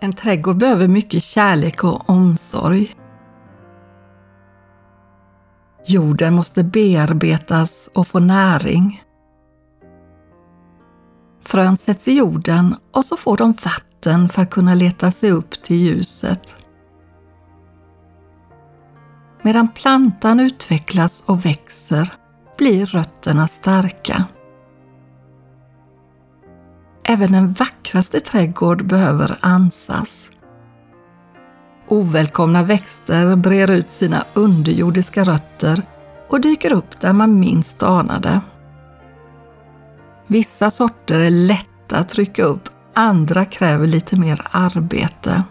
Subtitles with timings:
[0.00, 2.96] En trädgård behöver mycket kärlek och omsorg.
[5.86, 9.02] Jorden måste bearbetas och få näring.
[11.44, 15.62] Frön sätts i jorden och så får de vatten för att kunna leta sig upp
[15.62, 16.54] till ljuset.
[19.42, 22.12] Medan plantan utvecklas och växer
[22.58, 24.24] blir rötterna starka.
[27.10, 30.30] Även den vackraste trädgård behöver ansas.
[31.88, 35.82] Ovälkomna växter brer ut sina underjordiska rötter
[36.28, 38.40] och dyker upp där man minst anade.
[40.26, 45.42] Vissa sorter är lätta att trycka upp, andra kräver lite mer arbete.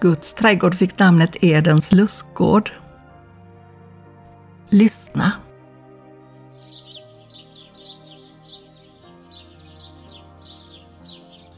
[0.00, 2.70] Guds trädgård fick namnet Edens lustgård.
[4.70, 5.32] Lyssna.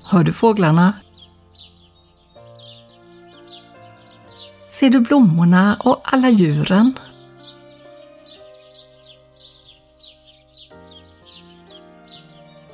[0.05, 0.93] Hör du fåglarna?
[4.71, 6.99] Ser du blommorna och alla djuren?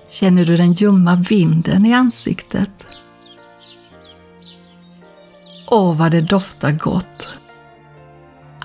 [0.09, 2.87] Känner du den ljumma vinden i ansiktet?
[5.67, 7.38] Åh, vad det doftar gott!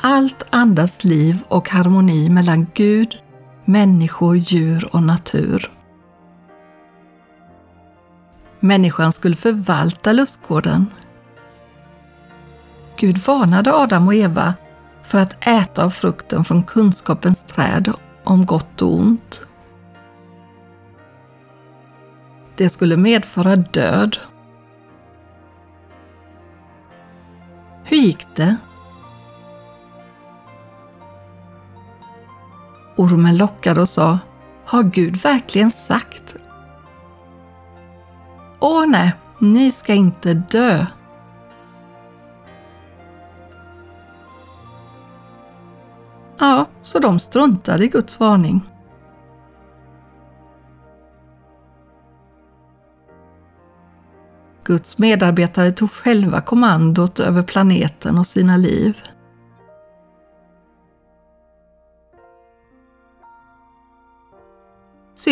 [0.05, 3.17] Allt andas liv och harmoni mellan Gud,
[3.65, 5.71] människor, djur och natur.
[8.59, 10.85] Människan skulle förvalta lustgården.
[12.97, 14.53] Gud varnade Adam och Eva
[15.03, 19.41] för att äta av frukten från kunskapens träd om gott och ont.
[22.55, 24.17] Det skulle medföra död
[27.83, 28.57] Hur gick det?
[32.95, 34.19] Ormen lockade och sa,
[34.65, 36.35] har Gud verkligen sagt?
[38.59, 40.85] Åh nej, ni ska inte dö.
[46.39, 48.69] Ja, så de struntade i Guds varning.
[54.63, 58.97] Guds medarbetare tog själva kommandot över planeten och sina liv.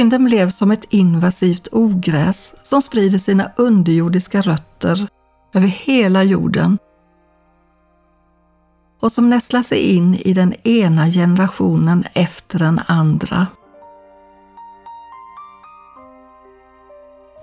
[0.01, 5.07] Synden blev som ett invasivt ogräs som sprider sina underjordiska rötter
[5.53, 6.77] över hela jorden
[8.99, 13.47] och som nästlar sig in i den ena generationen efter den andra.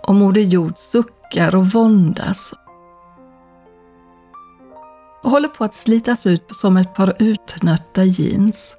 [0.07, 2.55] Och Moder Jord suckar suckar och våndas
[5.23, 8.77] och håller på att slitas ut som ett par utnötta jeans.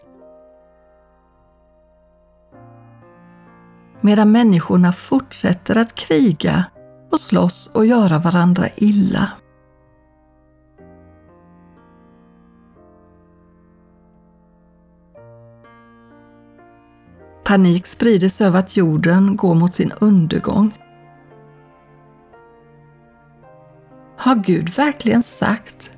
[4.01, 6.65] Medan människorna fortsätter att kriga
[7.11, 9.29] och slåss och göra varandra illa.
[17.43, 20.77] Panik sprider sig över att jorden går mot sin undergång.
[24.17, 25.91] Har Gud verkligen sagt?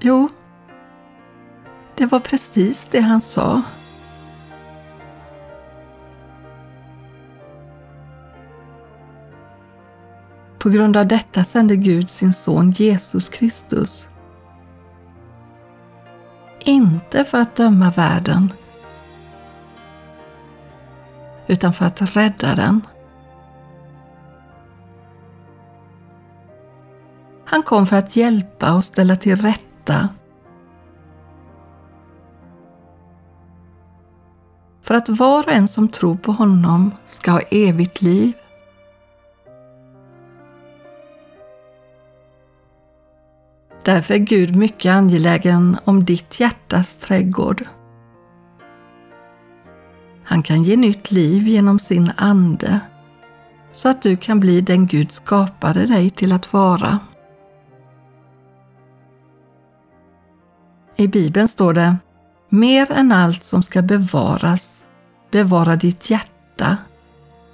[0.00, 0.28] Jo,
[1.96, 3.62] det var precis det han sa.
[10.58, 14.08] På grund av detta sände Gud sin son Jesus Kristus.
[16.60, 18.52] Inte för att döma världen,
[21.46, 22.80] utan för att rädda den.
[27.44, 30.08] Han kom för att hjälpa och ställa till rätta.
[34.86, 38.32] För att var och en som tror på honom ska ha evigt liv.
[43.84, 47.62] Därför är Gud mycket angelägen om ditt hjärtas trädgård.
[50.24, 52.80] Han kan ge nytt liv genom sin ande
[53.72, 56.98] så att du kan bli den Gud skapade dig till att vara.
[60.96, 61.96] I Bibeln står det
[62.48, 64.75] Mer än allt som ska bevaras,
[65.36, 66.76] bevara ditt hjärta,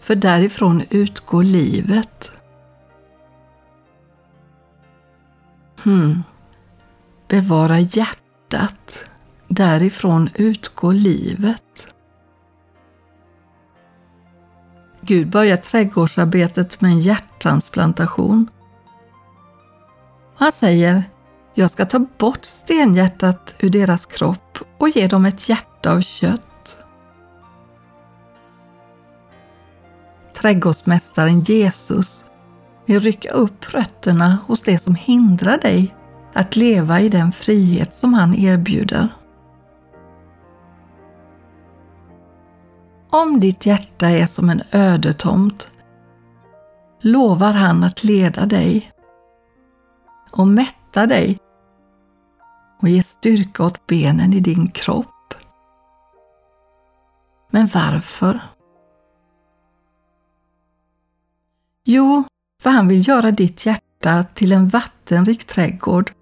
[0.01, 2.31] för därifrån utgår livet.
[5.83, 6.23] Hmm.
[7.29, 9.05] Bevara hjärtat,
[9.49, 11.87] därifrån utgår livet.
[15.01, 18.51] Gud börjar trädgårdsarbetet med en hjärttransplantation.
[20.37, 21.05] Han säger
[21.55, 26.52] Jag ska ta bort stenhjärtat ur deras kropp och ge dem ett hjärta av kött.
[30.43, 32.25] Trädgårdsmästaren Jesus
[32.87, 35.95] vill rycka upp rötterna hos det som hindrar dig
[36.33, 39.09] att leva i den frihet som han erbjuder.
[43.11, 45.71] Om ditt hjärta är som en ödetomt
[47.01, 48.93] lovar han att leda dig
[50.31, 51.39] och mätta dig
[52.81, 55.35] och ge styrka åt benen i din kropp.
[57.51, 58.41] Men varför?
[61.95, 62.25] Jo,
[62.63, 66.13] för han vill göra ditt hjärta till en vattenrik trädgård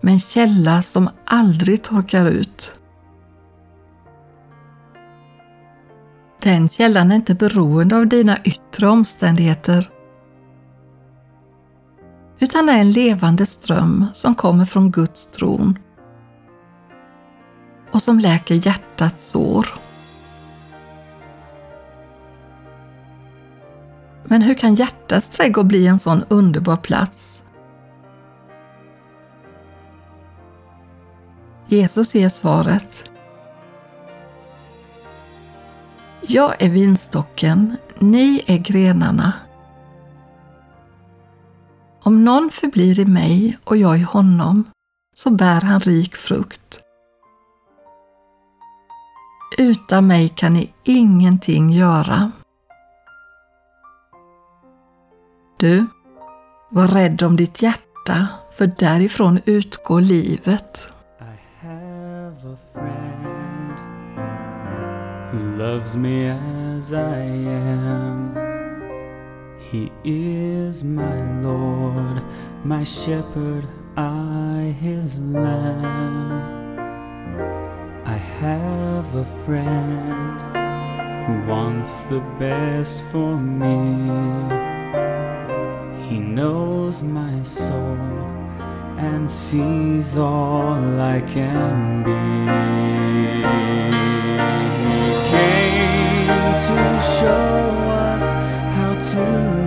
[0.00, 2.80] med en källa som aldrig torkar ut.
[6.42, 9.90] Den källan är inte beroende av dina yttre omständigheter
[12.38, 15.78] utan är en levande ström som kommer från Guds tron
[17.92, 19.87] och som läker hjärtats sår.
[24.24, 27.42] Men hur kan hjärtats trädgård bli en sån underbar plats?
[31.66, 33.10] Jesus ger svaret.
[36.20, 39.32] Jag är vinstocken, ni är grenarna.
[42.02, 44.64] Om någon förblir i mig och jag i honom,
[45.14, 46.80] så bär han rik frukt.
[49.58, 52.32] Utan mig kan ni ingenting göra.
[55.60, 55.86] Du,
[56.70, 60.86] var rädd om ditt hjärta, för därifrån utgår livet.
[61.20, 63.78] I have a friend
[65.32, 68.34] who loves me as I am.
[69.70, 72.20] He is my Lord,
[72.62, 73.64] my shepherd,
[73.96, 76.42] I his lamb.
[78.06, 80.40] I have a friend
[81.26, 84.77] who wants the best for me.
[86.08, 87.98] He knows my soul
[88.96, 92.12] and sees all I can be.
[94.88, 97.50] He came to show
[98.08, 98.32] us
[98.74, 99.57] how to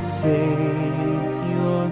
[0.00, 1.89] Savior,